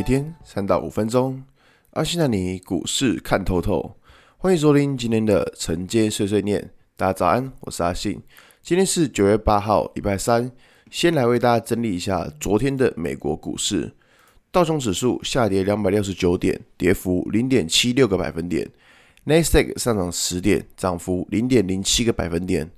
[0.00, 1.44] 每天三到五分钟，
[1.90, 3.98] 阿信带你股市看透透。
[4.38, 6.70] 欢迎收听今天的晨间碎碎念。
[6.96, 8.18] 大家早安，我是阿信。
[8.62, 10.50] 今天是九月八号，礼拜三。
[10.90, 13.92] 先来为大家整理一下昨天的美国股市。
[14.50, 18.66] 道琼指数下跌两百六十九点，跌幅零点七六个百分点。
[19.24, 22.70] 纳斯达克上涨十点，涨幅零点零七个百分点。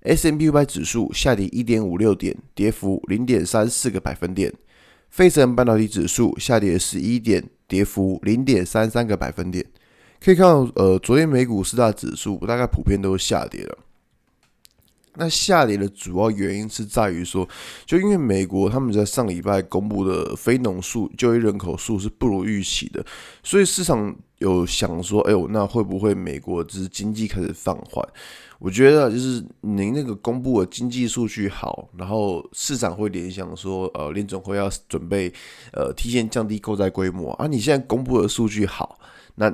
[0.00, 4.52] S&P 五百指数下跌一点五六点，跌幅零点三四个百分点。
[5.14, 9.64] 费城半导体指数下跌十一点，跌幅零点三三个百分点。
[10.20, 13.78] 可以看到，呃，昨天美股四大指数大概普遍都是下跌了。
[15.14, 17.48] 那下跌的主要原因是在于说，
[17.86, 23.06] 就因为美国他们在上礼拜公布的非农数就业人口数是不如预期的，
[23.44, 24.12] 所以市场
[24.44, 28.06] 有想说，哎呦，那会不会美国之经济开始放缓？
[28.60, 35.32] 我觉得就是您那个公布的经济数据好，然后市场会联想说，呃，联总会要准备
[35.72, 37.46] 呃提前降低购债规模啊。
[37.46, 38.98] 你现在公布的数据好，
[39.34, 39.50] 那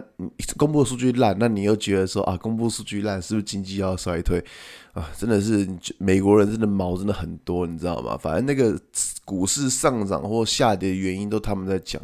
[0.56, 4.44] 公布的数据烂，那你又觉得说啊，公布数据烂是不是经济要衰退
[4.92, 5.10] 啊？
[5.16, 8.16] 真的是美国人真的毛真的很多，你知道吗？
[8.16, 8.78] 反正那个
[9.24, 12.00] 股市上涨或下跌的原因都他们在讲。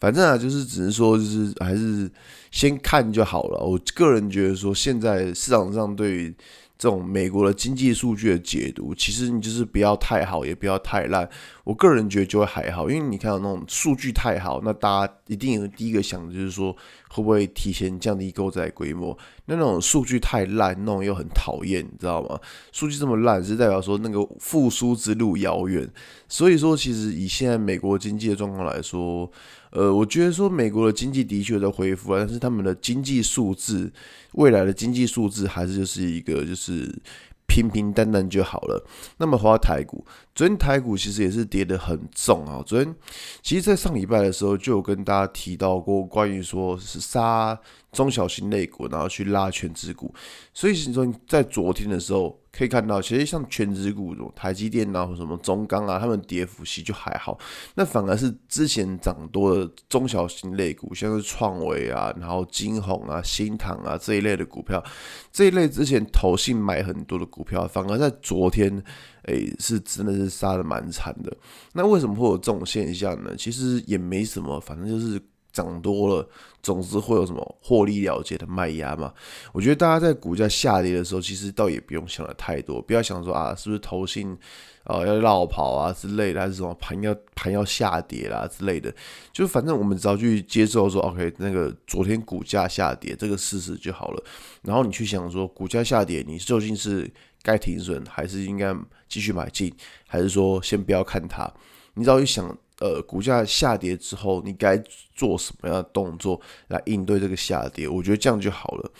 [0.00, 2.10] 反正啊，就是只能说，就是还是
[2.50, 3.58] 先看就好了。
[3.64, 6.34] 我个人觉得说，现在市场上对于
[6.78, 11.28] 这种美国的经济数据的解读，其实你就是不要太好，也不要太烂。
[11.64, 16.72] 我个人觉得就会还好，因为你看到那种数据太好，那大家一定有第一个想的就是说，
[17.10, 19.16] 会不会提前降低购债规模？
[19.46, 22.38] 那那种数据太烂，那种又很讨厌，你知道吗？
[22.70, 25.86] 数据这么烂，是代表说那个复苏之路遥远。
[26.28, 29.30] 所以说，其实以现在美国经济的状况来说，
[29.70, 33.92] 呃，我觉得说美国的经济的确在恢复，但是他们的经济数字，
[34.32, 37.00] 未来的经济数字还是就是一个就是是
[37.46, 38.86] 平平淡淡就好了。
[39.16, 42.62] 那么回到台股，昨天台股其实也是跌得很重啊。
[42.66, 42.94] 昨天
[43.42, 47.58] 其实，在上礼拜的时候就有跟大家提到过，关于说是杀
[47.92, 50.14] 中小型类股，然后去拉权值股。
[50.52, 52.38] 所以你说在昨天的时候。
[52.50, 57.38] 可以看到，其实像权值股，台积电啊，或什么中钢啊，他们跌幅其实就还好。
[57.76, 64.82] 那反而是之前涨多的中小型类股，像是创维啊，然后金鸿啊、新唐啊这一类的股票，
[65.30, 68.82] 这一类之前投信买很多的股票，反而在昨天，
[69.26, 71.36] 诶，是真的是杀的蛮惨的。
[71.74, 73.36] 那为什么会有这种现象呢？
[73.36, 75.22] 其实也没什么，反正就是。
[75.58, 76.28] 涨多了，
[76.62, 79.12] 总之会有什么获利了结的卖压嘛？
[79.52, 84.38] 我觉得大家在股价下跌的时候，其实倒也不用想的太多，不要想说啊，是不是投信
[84.84, 88.94] 啊要绕跑啊之类的，还是什么盘要盘要下跌啦之类的，
[89.32, 94.22] 就反正我们只要去接受说，OK，那个昨天股价下跌这个事实就好了。
[94.62, 97.10] 然后你去想说，股价下跌，你究竟是
[97.42, 98.72] 该停损，还是应该
[99.08, 99.74] 继续买进，
[100.06, 101.52] 还是说先不要看它？
[101.94, 102.56] 你只要去想。
[102.80, 104.80] 呃，股价下跌之后，你该
[105.12, 107.88] 做什么样的动作来应对这个下跌？
[107.88, 108.90] 我觉得这样就好了。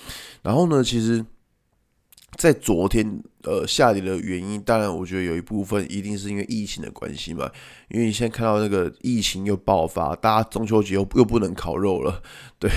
[0.43, 1.25] 然后呢，其实，
[2.37, 7.51] 在昨天呃下跌的原因，当然我觉得有一部分一定是因为疫情的关系嘛。
[7.89, 12.23] 因为你现在看到那个疫情又爆发，大家中秋节又又不能烤肉了，
[12.59, 12.69] 对，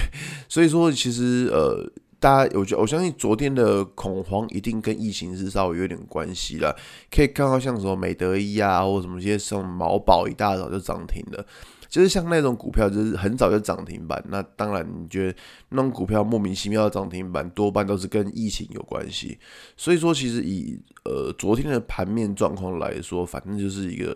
[0.47, 1.91] 所以说其实呃。
[2.21, 6.71] 大家，我觉我相信昨天的恐慌一定跟疫情是稍微有点关系啦。
[7.09, 11.43] 可以看到像什么美德一啊，或者什么一些什么毛宝一大早就涨停了，
[11.89, 14.23] 就是像那种股票，就是很早就涨停板。
[14.29, 15.37] 那当然，你觉得
[15.69, 19.39] 那种股票莫名其妙的涨停板，多半都是跟疫情有关系。
[19.75, 24.15] 所以说，其实以呃昨天的盘面状况来说，反正就是一个。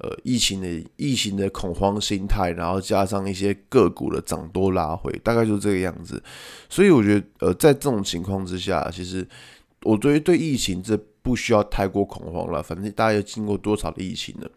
[0.00, 6.22] 呃，疫情的疫情的恐慌心态，然后加上一些个股的涨多拉回，大概就是这个样子。
[6.68, 9.26] 所以我觉得，呃，在这种情况之下，其实
[9.82, 12.62] 我对于对疫情这不需要太过恐慌了。
[12.62, 14.48] 反正大家又经过多少的疫情了，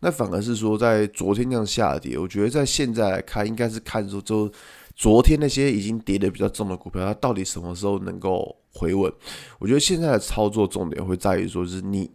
[0.00, 4.52] 那反而是说，在昨天那样下跌，我觉得在现在来看，应该是看说，就
[4.94, 9.10] 昨天那些已经跌得比较重的股票，它到底什么时候能够回稳？
[9.58, 12.10] 我觉得现在的操作重点会在于说，是你。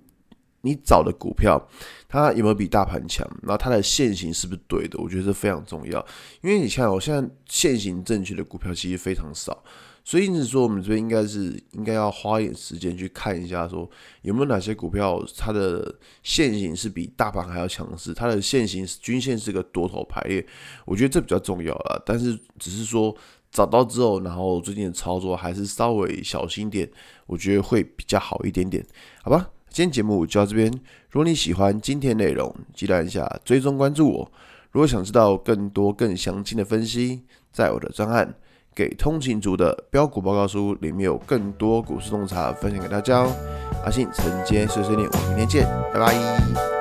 [0.65, 1.63] 你找的股票，
[2.09, 3.25] 它有没有比大盘强？
[3.44, 4.97] 然后它的线型是不是对的？
[5.00, 6.03] 我觉得这非常重要。
[6.41, 9.63] 因为你看，我现在线型正确的股票其实非常少，
[10.03, 13.88] 所以因此说，我们这边应该是应该要花一点时间去看一下，说
[14.23, 20.44] 有没有哪些股票它的线型是比大盘还要强势，它的线型均线是个多头排列，
[20.85, 22.01] 我觉得这比较重要啦。
[22.03, 23.15] 但是只是说
[23.51, 26.89] 找到之后，然后最近的操作还是稍微小心点，
[27.27, 28.85] 我觉得会比较好一点点，
[29.23, 29.51] 好吧？
[29.75, 30.72] 今天节目就到这边。
[31.10, 34.31] 如果你喜欢今天内容，记得按下追踪关注我。
[34.72, 38.25] 如果想知道更多更详尽的分析，在我的专案
[38.74, 43.36] 《给通勤族的标股报告书》里面有更多股市洞察分享给大家哦。
[43.83, 46.75] 阿信承接碎碎念，我们明天见，拜拜。